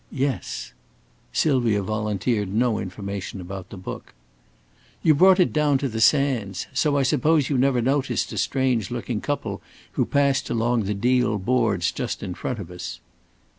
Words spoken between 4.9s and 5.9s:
"You brought it down to